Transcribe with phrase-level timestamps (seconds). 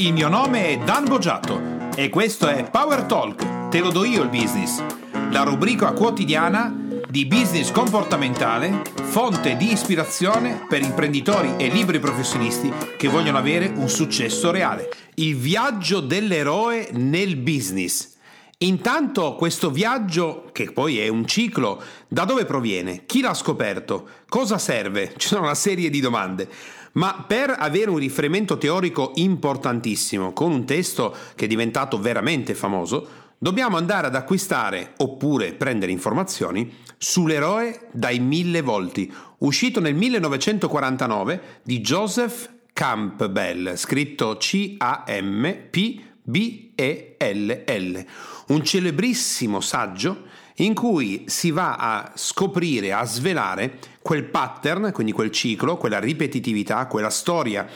[0.00, 4.22] Il mio nome è Dan Boggiato e questo è Power Talk, te lo do io
[4.22, 4.82] il business,
[5.30, 6.74] la rubrica quotidiana
[7.06, 13.90] di business comportamentale, fonte di ispirazione per imprenditori e libri professionisti che vogliono avere un
[13.90, 14.88] successo reale.
[15.16, 18.16] Il viaggio dell'eroe nel business.
[18.62, 23.04] Intanto questo viaggio, che poi è un ciclo, da dove proviene?
[23.04, 24.08] Chi l'ha scoperto?
[24.30, 25.12] Cosa serve?
[25.16, 26.48] Ci sono una serie di domande.
[26.92, 33.08] Ma per avere un riferimento teorico importantissimo, con un testo che è diventato veramente famoso,
[33.38, 41.80] dobbiamo andare ad acquistare oppure prendere informazioni sull'eroe dai mille volti, uscito nel 1949 di
[41.80, 44.84] Joseph Campbell, scritto C-A-M-P-B-E-L-L,
[48.48, 50.24] un celebrissimo saggio
[50.60, 56.86] in cui si va a scoprire, a svelare quel pattern, quindi quel ciclo, quella ripetitività,
[56.86, 57.66] quella storia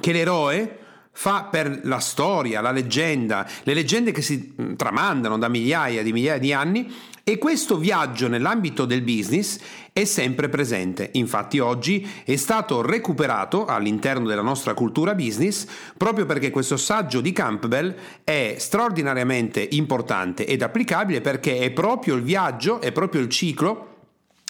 [0.00, 0.78] che l'eroe
[1.12, 6.38] fa per la storia, la leggenda, le leggende che si tramandano da migliaia di migliaia
[6.38, 6.92] di anni
[7.24, 9.58] e questo viaggio nell'ambito del business
[9.92, 11.08] è sempre presente.
[11.14, 17.32] Infatti oggi è stato recuperato all'interno della nostra cultura business proprio perché questo saggio di
[17.32, 23.88] Campbell è straordinariamente importante ed applicabile perché è proprio il viaggio, è proprio il ciclo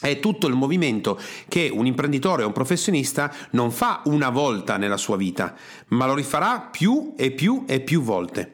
[0.01, 4.99] è tutto il movimento che un imprenditore o un professionista non fa una volta nella
[4.99, 5.55] sua vita,
[5.89, 8.54] ma lo rifarà più e più e più volte.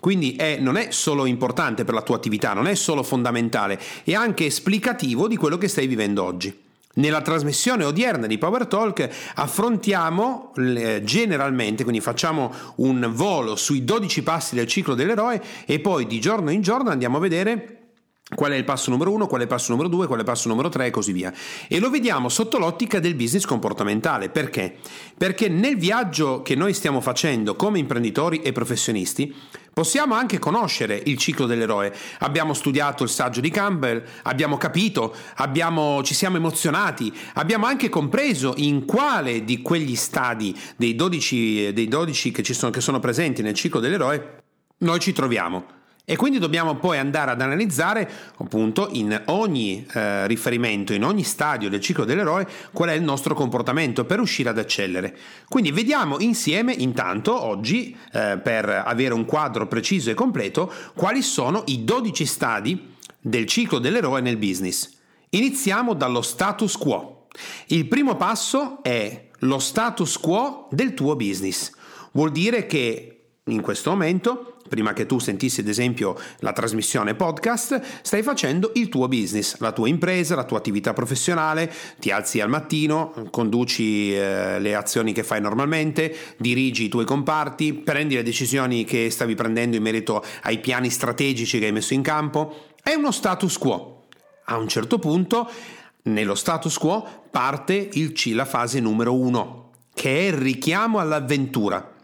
[0.00, 4.14] Quindi è, non è solo importante per la tua attività, non è solo fondamentale, è
[4.14, 6.64] anche esplicativo di quello che stai vivendo oggi.
[6.98, 14.54] Nella trasmissione odierna di Power Talk affrontiamo generalmente, quindi facciamo un volo sui 12 passi
[14.54, 17.76] del ciclo dell'eroe e poi di giorno in giorno andiamo a vedere
[18.34, 20.26] qual è il passo numero uno, qual è il passo numero due, qual è il
[20.26, 21.32] passo numero tre e così via.
[21.68, 24.30] E lo vediamo sotto l'ottica del business comportamentale.
[24.30, 24.74] Perché?
[25.16, 29.34] Perché nel viaggio che noi stiamo facendo come imprenditori e professionisti
[29.76, 31.94] possiamo anche conoscere il ciclo dell'eroe.
[32.20, 38.54] Abbiamo studiato il saggio di Campbell, abbiamo capito, abbiamo, ci siamo emozionati, abbiamo anche compreso
[38.56, 43.52] in quale di quegli stadi dei 12, dei 12 che, sono, che sono presenti nel
[43.52, 44.44] ciclo dell'eroe
[44.78, 45.75] noi ci troviamo.
[46.08, 51.68] E quindi dobbiamo poi andare ad analizzare appunto in ogni eh, riferimento, in ogni stadio
[51.68, 55.16] del ciclo dell'eroe, qual è il nostro comportamento per riuscire ad eccellere.
[55.48, 61.64] Quindi vediamo insieme intanto oggi, eh, per avere un quadro preciso e completo, quali sono
[61.66, 64.88] i 12 stadi del ciclo dell'eroe nel business.
[65.30, 67.26] Iniziamo dallo status quo.
[67.66, 71.72] Il primo passo è lo status quo del tuo business.
[72.12, 77.80] Vuol dire che in questo momento prima che tu sentissi ad esempio la trasmissione podcast,
[78.02, 82.48] stai facendo il tuo business, la tua impresa, la tua attività professionale, ti alzi al
[82.48, 88.84] mattino, conduci eh, le azioni che fai normalmente, dirigi i tuoi comparti, prendi le decisioni
[88.84, 92.66] che stavi prendendo in merito ai piani strategici che hai messo in campo.
[92.82, 94.04] È uno status quo.
[94.44, 95.50] A un certo punto,
[96.02, 101.94] nello status quo, parte il C, la fase numero uno, che è il richiamo all'avventura.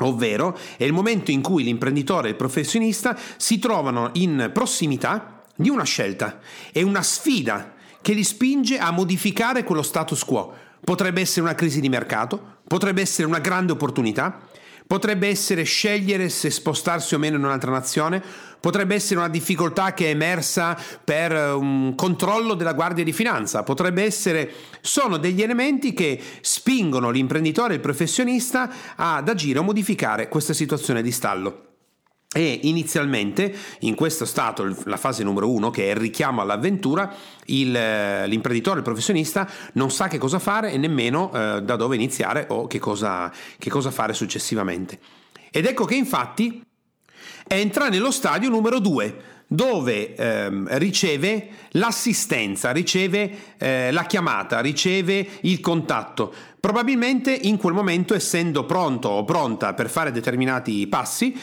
[0.00, 5.68] Ovvero è il momento in cui l'imprenditore e il professionista si trovano in prossimità di
[5.68, 6.40] una scelta,
[6.72, 10.52] è una sfida che li spinge a modificare quello status quo.
[10.84, 14.40] Potrebbe essere una crisi di mercato, potrebbe essere una grande opportunità,
[14.86, 18.22] potrebbe essere scegliere se spostarsi o meno in un'altra nazione,
[18.60, 24.02] potrebbe essere una difficoltà che è emersa per un controllo della Guardia di Finanza, potrebbe
[24.02, 24.50] essere...
[24.80, 31.02] sono degli elementi che spingono l'imprenditore e il professionista ad agire o modificare questa situazione
[31.02, 31.73] di stallo.
[32.36, 37.14] E inizialmente, in questo stato, la fase numero uno, che è il richiamo all'avventura,
[37.46, 42.46] il, l'imprenditore, il professionista, non sa che cosa fare e nemmeno eh, da dove iniziare
[42.48, 44.98] o che cosa, che cosa fare successivamente.
[45.52, 46.60] Ed ecco che infatti
[47.46, 49.16] entra nello stadio numero due,
[49.46, 56.32] dove ehm, riceve l'assistenza, riceve eh, la chiamata, riceve il contatto.
[56.58, 61.38] Probabilmente in quel momento, essendo pronto o pronta per fare determinati passi,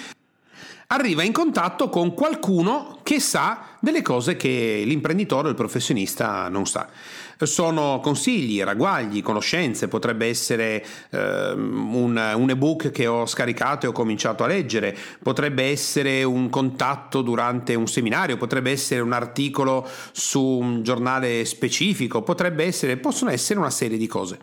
[0.91, 6.65] arriva in contatto con qualcuno che sa delle cose che l'imprenditore o il professionista non
[6.65, 6.88] sa.
[7.41, 13.93] Sono consigli, ragguagli, conoscenze, potrebbe essere eh, un, un, ebook che ho scaricato e ho
[13.93, 20.39] cominciato a leggere, potrebbe essere un contatto durante un seminario, potrebbe essere un articolo su
[20.39, 24.39] un giornale specifico, potrebbe essere, possono essere una serie di cose.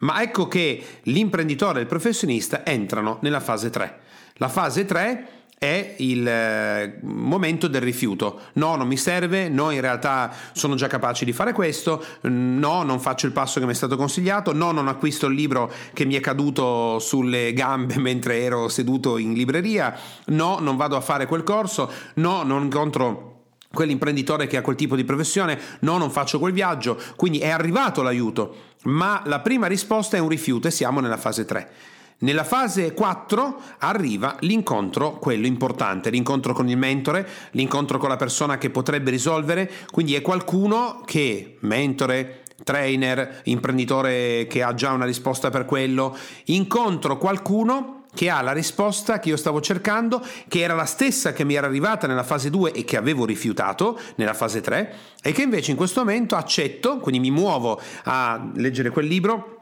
[0.00, 3.98] Ma ecco che l'imprenditore e il professionista entrano nella fase 3.
[4.34, 8.40] La fase 3 è il eh, momento del rifiuto.
[8.54, 12.98] No, non mi serve, no, in realtà sono già capace di fare questo, no, non
[12.98, 16.14] faccio il passo che mi è stato consigliato, no, non acquisto il libro che mi
[16.14, 19.94] è caduto sulle gambe mentre ero seduto in libreria,
[20.28, 23.26] no, non vado a fare quel corso, no, non incontro
[23.70, 28.00] quell'imprenditore che ha quel tipo di professione, no, non faccio quel viaggio, quindi è arrivato
[28.00, 31.98] l'aiuto, ma la prima risposta è un rifiuto e siamo nella fase 3.
[32.22, 38.58] Nella fase 4 arriva l'incontro, quello importante, l'incontro con il mentore, l'incontro con la persona
[38.58, 45.48] che potrebbe risolvere, quindi è qualcuno che, mentore, trainer, imprenditore che ha già una risposta
[45.48, 46.14] per quello,
[46.46, 51.44] incontro qualcuno che ha la risposta che io stavo cercando, che era la stessa che
[51.44, 55.40] mi era arrivata nella fase 2 e che avevo rifiutato nella fase 3 e che
[55.40, 59.59] invece in questo momento accetto, quindi mi muovo a leggere quel libro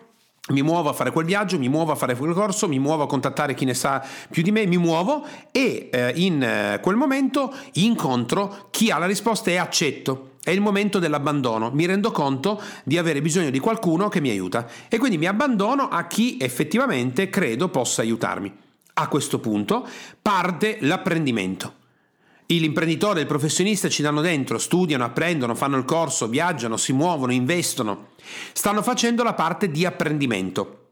[0.48, 3.06] mi muovo a fare quel viaggio, mi muovo a fare quel corso, mi muovo a
[3.06, 7.54] contattare chi ne sa più di me, mi muovo e eh, in eh, quel momento
[7.74, 10.36] incontro chi ha la risposta e accetto.
[10.42, 14.66] È il momento dell'abbandono, mi rendo conto di avere bisogno di qualcuno che mi aiuta
[14.88, 18.50] e quindi mi abbandono a chi effettivamente credo possa aiutarmi.
[18.94, 19.86] A questo punto
[20.22, 21.74] parte l'apprendimento.
[22.50, 27.32] L'imprenditore e il professionista ci danno dentro, studiano, apprendono, fanno il corso, viaggiano, si muovono,
[27.32, 28.12] investono.
[28.52, 30.86] Stanno facendo la parte di apprendimento.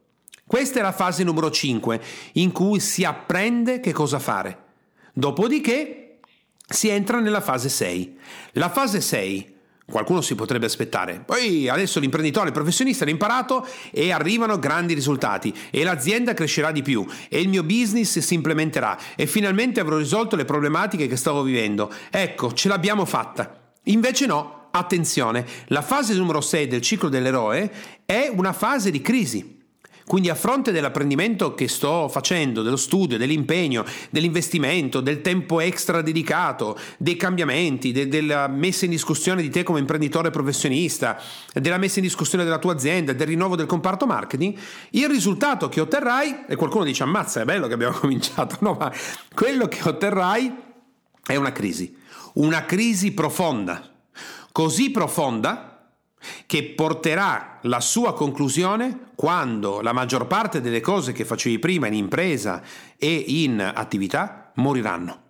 [0.47, 2.01] Questa è la fase numero 5,
[2.35, 4.65] in cui si apprende che cosa fare.
[5.15, 6.19] Dopodiché
[6.69, 8.19] si entra nella fase 6.
[8.53, 9.56] La fase 6
[9.89, 11.23] Qualcuno si potrebbe aspettare.
[11.25, 16.83] Poi adesso l'imprenditore, il professionista ha imparato e arrivano grandi risultati e l'azienda crescerà di
[16.83, 21.43] più e il mio business si implementerà e finalmente avrò risolto le problematiche che stavo
[21.43, 21.93] vivendo.
[22.11, 23.75] Ecco, ce l'abbiamo fatta.
[23.85, 27.71] Invece no, attenzione, la fase numero 6 del ciclo dell'eroe
[28.05, 29.56] è una fase di crisi.
[30.07, 36.79] Quindi a fronte dell'apprendimento che sto facendo, dello studio, dell'impegno, dell'investimento, del tempo extra dedicato,
[36.97, 41.21] dei cambiamenti, de- della messa in discussione di te come imprenditore professionista,
[41.53, 44.57] della messa in discussione della tua azienda, del rinnovo del comparto marketing,
[44.91, 48.93] il risultato che otterrai, e qualcuno dice ammazza è bello che abbiamo cominciato, no, ma
[49.35, 50.55] quello che otterrai
[51.27, 51.97] è una crisi,
[52.35, 53.91] una crisi profonda,
[54.53, 55.76] così profonda
[56.47, 61.95] che porterà la sua conclusione quando la maggior parte delle cose che facevi prima in
[61.95, 62.63] impresa
[62.97, 65.23] e in attività moriranno.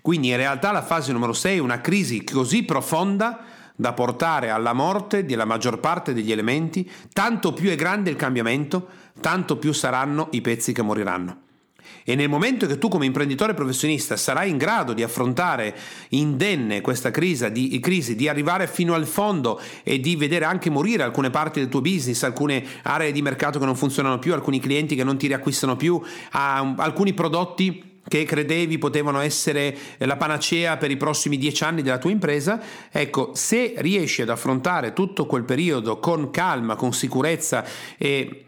[0.00, 3.44] Quindi in realtà la fase numero 6 è una crisi così profonda
[3.76, 8.88] da portare alla morte della maggior parte degli elementi, tanto più è grande il cambiamento,
[9.20, 11.43] tanto più saranno i pezzi che moriranno.
[12.04, 15.74] E nel momento che tu come imprenditore professionista sarai in grado di affrontare
[16.10, 21.02] indenne questa crisi di, crisi, di arrivare fino al fondo e di vedere anche morire
[21.02, 24.94] alcune parti del tuo business, alcune aree di mercato che non funzionano più, alcuni clienti
[24.94, 26.00] che non ti riacquistano più,
[26.30, 32.10] alcuni prodotti che credevi potevano essere la panacea per i prossimi dieci anni della tua
[32.10, 32.60] impresa,
[32.90, 37.64] ecco, se riesci ad affrontare tutto quel periodo con calma, con sicurezza
[37.96, 38.44] e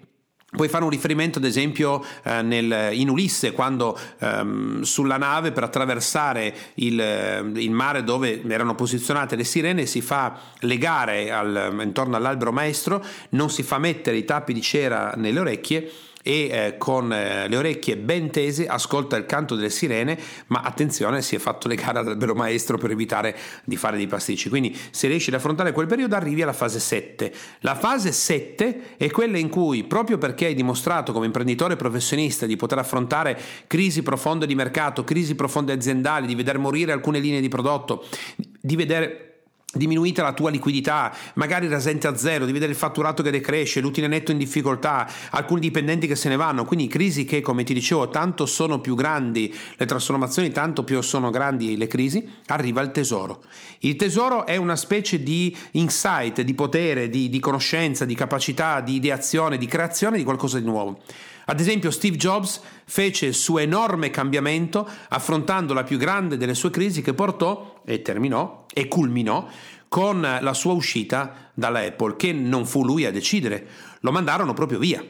[0.49, 5.65] Puoi fare un riferimento ad esempio eh, nel, in Ulisse quando ehm, sulla nave per
[5.65, 12.15] attraversare il, eh, il, mare dove erano posizionate le sirene si fa legare al, intorno
[12.15, 15.91] all'albero maestro, non si fa mettere i tappi di cera nelle orecchie
[16.27, 20.19] e eh, con eh, le orecchie ben tese ascolta il canto delle sirene,
[20.49, 24.49] ma attenzione, si è fatto legare all'albero maestro per evitare di fare dei pasticci.
[24.49, 27.33] Quindi se riesci ad affrontare quel periodo arrivi alla fase 7.
[27.61, 32.57] La fase 7 è quella in cui, proprio perché hai dimostrato come imprenditore professionista di
[32.57, 33.39] poter affrontare
[33.69, 38.75] crisi profonde di mercato, crisi profonde aziendali, di vedere morire alcune linee di prodotto, di
[38.75, 39.36] vedere
[39.73, 44.07] diminuita la tua liquidità, magari rasente a zero, di vedere il fatturato che decresce, l'utile
[44.07, 48.09] netto in difficoltà, alcuni dipendenti che se ne vanno, quindi crisi che come ti dicevo
[48.09, 53.43] tanto sono più grandi le trasformazioni, tanto più sono grandi le crisi, arriva il tesoro.
[53.81, 58.95] Il tesoro è una specie di insight, di potere, di, di conoscenza, di capacità, di
[58.95, 61.01] ideazione, di creazione di qualcosa di nuovo.
[61.49, 66.71] Ad esempio Steve Jobs fece il suo enorme cambiamento affrontando la più grande delle sue
[66.71, 69.47] crisi che portò e terminò e culminò
[69.89, 73.67] con la sua uscita dalla Apple, che non fu lui a decidere,
[74.01, 75.05] lo mandarono proprio via.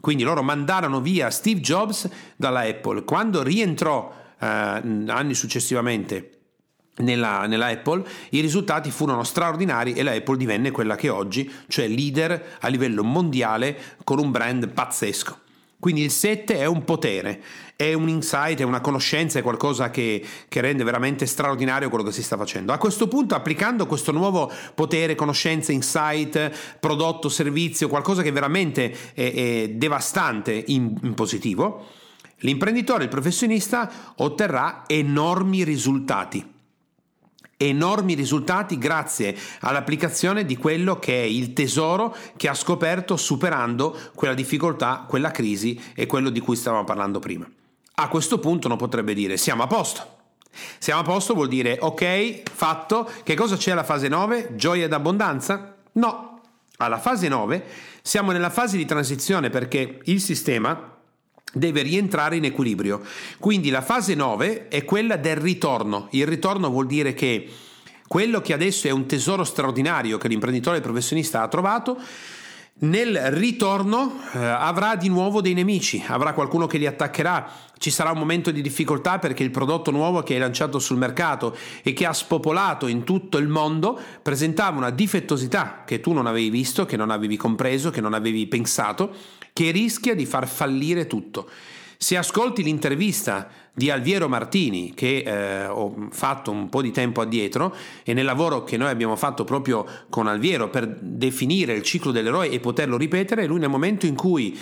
[0.00, 3.04] Quindi loro mandarono via Steve Jobs dalla Apple.
[3.04, 6.38] Quando rientrò eh, anni successivamente
[6.96, 11.48] nella, nella, Apple, i risultati furono straordinari e la Apple divenne quella che è oggi,
[11.68, 15.46] cioè leader a livello mondiale con un brand pazzesco.
[15.80, 17.40] Quindi il 7 è un potere,
[17.76, 22.10] è un insight, è una conoscenza, è qualcosa che, che, rende veramente straordinario quello che
[22.10, 22.72] si sta facendo.
[22.72, 29.32] A questo punto, applicando questo nuovo potere, conoscenza, insight, prodotto, servizio, qualcosa che veramente è,
[29.32, 31.86] è devastante in, in positivo,
[32.42, 36.57] L'imprenditore, il professionista otterrà enormi risultati
[37.60, 44.34] enormi risultati grazie all'applicazione di quello che è il tesoro che ha scoperto superando quella
[44.34, 47.46] difficoltà, quella crisi e quello di cui stavamo parlando prima.
[47.96, 50.16] A questo punto non potrebbe dire siamo a posto.
[50.78, 54.54] Siamo a posto vuol dire ok, fatto, che cosa c'è alla fase 9?
[54.54, 55.74] Gioia ed abbondanza?
[55.92, 56.40] No,
[56.76, 57.64] alla fase 9
[58.02, 60.97] siamo nella fase di transizione perché il sistema
[61.52, 63.02] deve rientrare in equilibrio.
[63.38, 66.08] Quindi la fase 9 è quella del ritorno.
[66.10, 67.48] Il ritorno vuol dire che
[68.06, 71.98] quello che adesso è un tesoro straordinario che l'imprenditore professionista ha trovato,
[72.80, 78.12] nel ritorno eh, avrà di nuovo dei nemici, avrà qualcuno che li attaccherà, ci sarà
[78.12, 82.06] un momento di difficoltà perché il prodotto nuovo che hai lanciato sul mercato e che
[82.06, 86.96] ha spopolato in tutto il mondo presentava una difettosità che tu non avevi visto, che
[86.96, 89.12] non avevi compreso, che non avevi pensato
[89.52, 91.48] che rischia di far fallire tutto.
[92.00, 97.74] Se ascolti l'intervista di Alviero Martini, che eh, ho fatto un po' di tempo addietro,
[98.04, 102.50] e nel lavoro che noi abbiamo fatto proprio con Alviero per definire il ciclo dell'eroe
[102.50, 104.56] e poterlo ripetere, lui nel momento in cui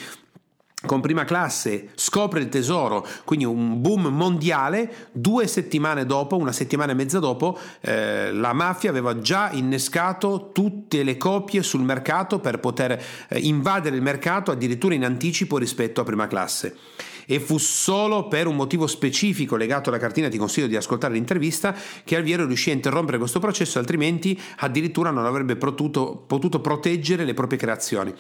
[0.86, 6.92] con prima classe scopre il tesoro, quindi un boom mondiale, due settimane dopo, una settimana
[6.92, 12.60] e mezza dopo, eh, la mafia aveva già innescato tutte le copie sul mercato per
[12.60, 12.92] poter
[13.28, 16.76] eh, invadere il mercato addirittura in anticipo rispetto a prima classe
[17.26, 21.74] e fu solo per un motivo specifico legato alla cartina, ti consiglio di ascoltare l'intervista,
[22.04, 27.34] che Alviero riuscì a interrompere questo processo, altrimenti addirittura non avrebbe potuto, potuto proteggere le
[27.34, 28.14] proprie creazioni.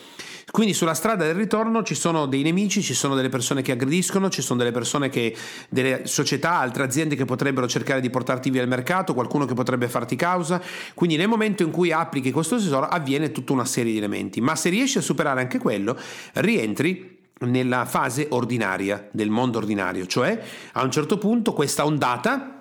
[0.50, 4.28] Quindi sulla strada del ritorno ci sono dei nemici, ci sono delle persone che aggrediscono,
[4.28, 5.34] ci sono delle persone che,
[5.68, 9.88] delle società, altre aziende che potrebbero cercare di portarti via al mercato, qualcuno che potrebbe
[9.88, 10.60] farti causa.
[10.94, 14.40] Quindi nel momento in cui applichi questo tesoro avviene tutta una serie di elementi.
[14.40, 15.96] Ma se riesci a superare anche quello,
[16.34, 20.40] rientri nella fase ordinaria del mondo ordinario, cioè
[20.72, 22.56] a un certo punto questa ondata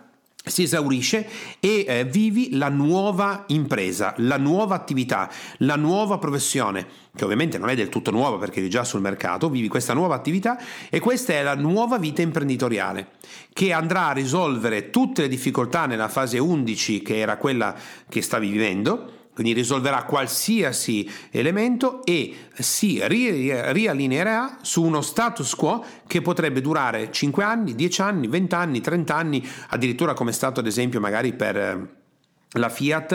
[0.46, 1.28] si esaurisce
[1.60, 5.30] e eh, vivi la nuova impresa, la nuova attività,
[5.60, 9.50] la nuova professione, che ovviamente non è del tutto nuova perché è già sul mercato,
[9.50, 13.12] vivi questa nuova attività e questa è la nuova vita imprenditoriale
[13.54, 17.74] che andrà a risolvere tutte le difficoltà nella fase 11 che era quella
[18.08, 26.22] che stavi vivendo quindi risolverà qualsiasi elemento e si riallineerà su uno status quo che
[26.22, 30.68] potrebbe durare 5 anni, 10 anni, 20 anni, 30 anni, addirittura come è stato ad
[30.68, 31.88] esempio magari per eh,
[32.52, 33.12] la Fiat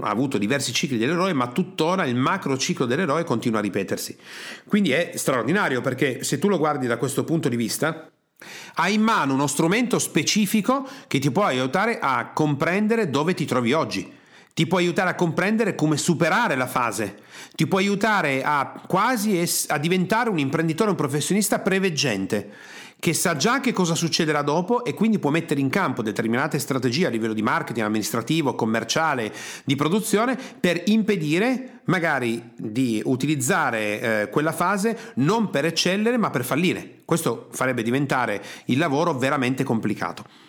[0.00, 4.16] ha avuto diversi cicli dell'eroe, ma tuttora il macro ciclo dell'eroe continua a ripetersi.
[4.66, 8.10] Quindi è straordinario perché se tu lo guardi da questo punto di vista,
[8.76, 13.74] hai in mano uno strumento specifico che ti può aiutare a comprendere dove ti trovi
[13.74, 14.16] oggi
[14.58, 17.18] ti può aiutare a comprendere come superare la fase,
[17.54, 22.50] ti può aiutare a quasi a diventare un imprenditore, un professionista preveggente
[22.98, 27.06] che sa già che cosa succederà dopo e quindi può mettere in campo determinate strategie
[27.06, 29.32] a livello di marketing, amministrativo, commerciale,
[29.64, 36.44] di produzione per impedire magari di utilizzare eh, quella fase non per eccellere ma per
[36.44, 37.02] fallire.
[37.04, 40.47] Questo farebbe diventare il lavoro veramente complicato.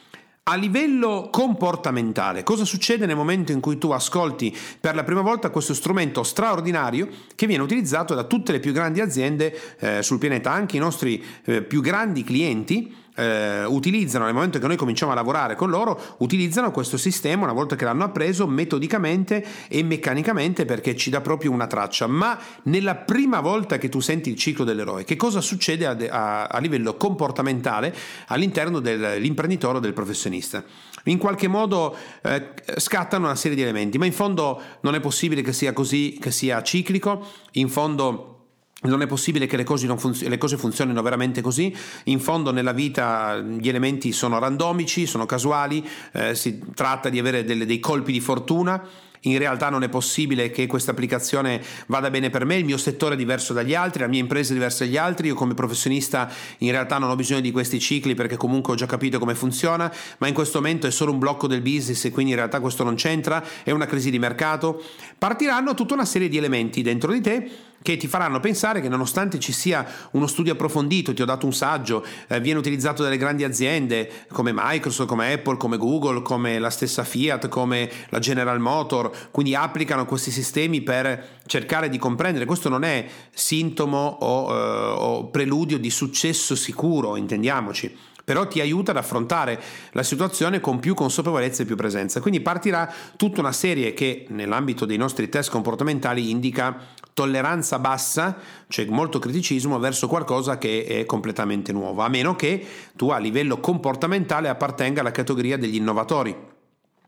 [0.51, 5.51] A livello comportamentale, cosa succede nel momento in cui tu ascolti per la prima volta
[5.51, 10.51] questo strumento straordinario che viene utilizzato da tutte le più grandi aziende eh, sul pianeta,
[10.51, 12.91] anche i nostri eh, più grandi clienti?
[13.19, 17.53] Eh, utilizzano, nel momento che noi cominciamo a lavorare con loro, utilizzano questo sistema una
[17.53, 22.07] volta che l'hanno appreso metodicamente e meccanicamente perché ci dà proprio una traccia.
[22.07, 26.43] Ma nella prima volta che tu senti il ciclo dell'eroe, che cosa succede a, a,
[26.45, 27.93] a livello comportamentale
[28.27, 30.63] all'interno dell'imprenditore o del professionista?
[31.05, 35.41] In qualche modo eh, scattano una serie di elementi, ma in fondo non è possibile
[35.41, 38.38] che sia così, che sia ciclico, in fondo
[38.81, 41.75] non è possibile che le cose, funzio- le cose, funzionino veramente così.
[42.05, 47.43] In fondo nella vita gli elementi sono randomici, sono casuali, eh, si tratta di avere
[47.43, 48.81] delle, dei colpi di fortuna
[49.23, 53.15] in realtà non è possibile che questa applicazione vada bene per me, il mio settore
[53.15, 56.71] è diverso dagli altri, la mia impresa è diversa dagli altri, io come professionista in
[56.71, 60.27] realtà non ho bisogno di questi cicli perché comunque ho già capito come funziona, ma
[60.27, 62.95] in questo momento è solo un blocco del business e quindi in realtà questo non
[62.95, 64.81] c'entra, è una crisi di mercato.
[65.17, 69.39] Partiranno tutta una serie di elementi dentro di te che ti faranno pensare che nonostante
[69.39, 73.43] ci sia uno studio approfondito, ti ho dato un saggio, eh, viene utilizzato dalle grandi
[73.43, 79.11] aziende come Microsoft, come Apple, come Google, come la stessa Fiat, come la General Motor,
[79.31, 82.45] quindi applicano questi sistemi per cercare di comprendere.
[82.45, 88.91] Questo non è sintomo o, eh, o preludio di successo sicuro, intendiamoci però ti aiuta
[88.91, 89.59] ad affrontare
[89.93, 92.21] la situazione con più consapevolezza e più presenza.
[92.21, 96.77] Quindi partirà tutta una serie che nell'ambito dei nostri test comportamentali indica
[97.19, 98.37] tolleranza bassa,
[98.69, 103.59] c'è molto criticismo verso qualcosa che è completamente nuovo, a meno che tu a livello
[103.59, 106.33] comportamentale appartenga alla categoria degli innovatori.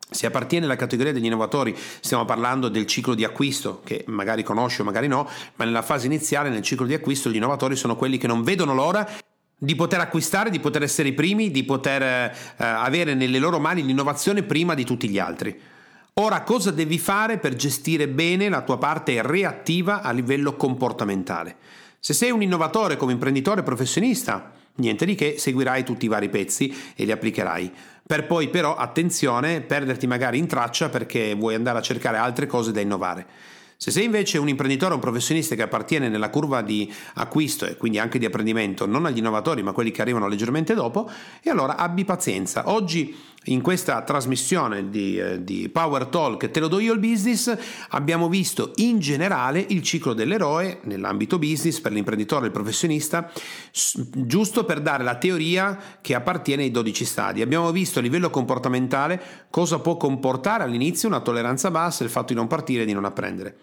[0.10, 4.82] Se appartiene alla categoria degli innovatori, stiamo parlando del ciclo di acquisto, che magari conosci
[4.82, 8.18] o magari no, ma nella fase iniziale, nel ciclo di acquisto, gli innovatori sono quelli
[8.18, 9.10] che non vedono l'ora
[9.58, 13.82] di poter acquistare, di poter essere i primi, di poter eh, avere nelle loro mani
[13.82, 15.58] l'innovazione prima di tutti gli altri.
[16.16, 21.56] Ora cosa devi fare per gestire bene la tua parte reattiva a livello comportamentale?
[22.00, 26.76] Se sei un innovatore come imprenditore professionista, niente di che, seguirai tutti i vari pezzi
[26.98, 27.72] e li applicherai.
[28.06, 32.74] Per poi però, attenzione, perderti magari in traccia perché vuoi andare a cercare altre cose
[32.74, 33.26] da innovare.
[33.84, 37.78] Se sei invece un imprenditore o un professionista che appartiene nella curva di acquisto e
[37.78, 41.10] quindi anche di apprendimento, non agli innovatori ma quelli che arrivano leggermente dopo,
[41.42, 42.70] e allora abbi pazienza.
[42.70, 47.58] Oggi in questa trasmissione di, eh, di, Power Talk Te lo do io il business
[47.90, 53.32] abbiamo visto in generale il ciclo dell'eroe nell'ambito business per l'imprenditore e il professionista
[53.72, 59.20] giusto per dare la teoria che appartiene ai 12 stadi abbiamo visto a livello comportamentale
[59.50, 63.06] cosa può comportare all'inizio una tolleranza bassa il fatto di non partire e di non
[63.06, 63.56] apprendere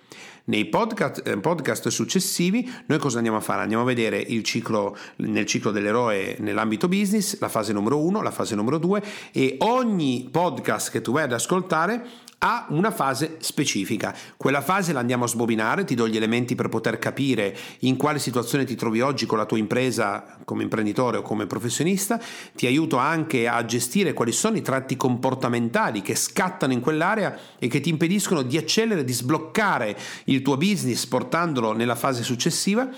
[0.45, 3.63] nei podcast, eh, podcast, successivi noi cosa andiamo a fare?
[3.63, 8.31] Andiamo a vedere il ciclo, nel ciclo dell'eroe nell'ambito business, la fase numero 1, la
[8.31, 14.15] fase numero 2 e ogni podcast che tu vai ad ascoltare ha una fase specifica.
[14.37, 18.19] Quella fase la andiamo a sbobinare, ti do gli elementi per poter capire in quale
[18.19, 22.21] situazione ti trovi oggi con la tua impresa come imprenditore o come professionista,
[22.55, 27.67] ti aiuto anche a gestire quali sono i tratti comportamentali che scattano in quell'area e
[27.67, 32.89] che ti impediscono di accellere, di sbloccare il tuo business portandolo nella fase successiva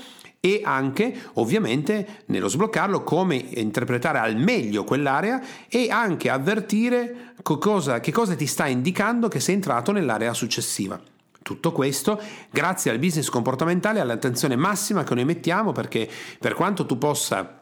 [0.40, 8.10] e anche ovviamente nello sbloccarlo come interpretare al meglio quell'area e anche avvertire cosa, che
[8.10, 11.00] cosa ti sta indicando che sei entrato nell'area successiva.
[11.42, 12.20] Tutto questo
[12.50, 17.59] grazie al business comportamentale e all'attenzione massima che noi mettiamo perché per quanto tu possa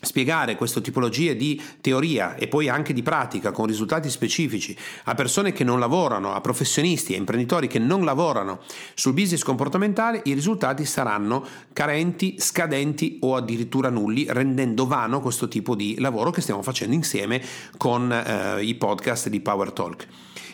[0.00, 5.52] spiegare queste tipologie di teoria e poi anche di pratica con risultati specifici a persone
[5.52, 8.60] che non lavorano, a professionisti e imprenditori che non lavorano
[8.94, 15.74] sul business comportamentale, i risultati saranno carenti, scadenti o addirittura nulli, rendendo vano questo tipo
[15.74, 17.42] di lavoro che stiamo facendo insieme
[17.76, 20.06] con eh, i podcast di Power Talk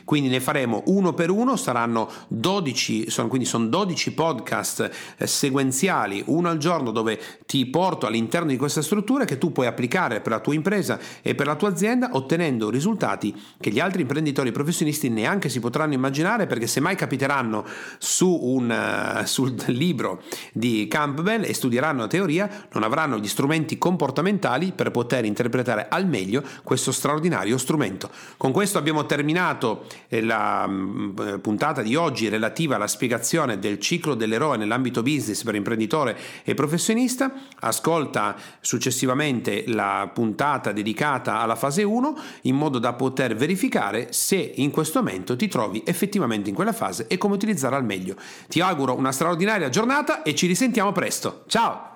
[0.07, 6.23] quindi ne faremo uno per uno, saranno 12, sono, quindi sono 12 podcast eh, sequenziali,
[6.27, 10.31] uno al giorno dove ti porto all'interno di questa struttura che tu puoi applicare per
[10.31, 15.09] la tua impresa e per la tua azienda ottenendo risultati che gli altri imprenditori professionisti
[15.09, 17.65] neanche si potranno immaginare perché se mai capiteranno
[17.99, 23.77] su un, uh, sul libro di Campbell e studieranno la teoria non avranno gli strumenti
[23.77, 28.09] comportamentali per poter interpretare al meglio questo straordinario strumento.
[28.37, 34.15] Con questo abbiamo terminato la mm, eh, puntata di oggi relativa alla spiegazione del ciclo
[34.15, 42.19] dell'eroe nell'ambito business per imprenditore e professionista, ascolta successivamente la puntata dedicata alla fase 1
[42.43, 47.07] in modo da poter verificare se in questo momento ti trovi effettivamente in quella fase
[47.09, 48.17] e come utilizzarla al meglio.
[48.49, 51.45] Ti auguro una straordinaria giornata e ci risentiamo presto.
[51.47, 51.96] Ciao!